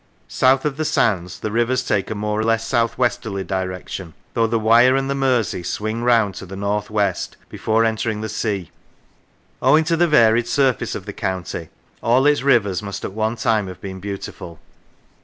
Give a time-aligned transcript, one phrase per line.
[0.27, 4.47] South of the sands the rivers take a more or less south westerly direction, though
[4.47, 8.71] the Wyre and the Mersey swing round to the north west before entering the sea.
[9.61, 11.69] Owing to the varied surface of the county
[12.01, 14.57] all its rivers must at one time have been beautiful.